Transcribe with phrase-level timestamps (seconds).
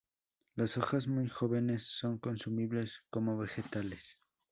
[0.55, 4.17] Las hojas muy jóvenes son consumibles como vegetales.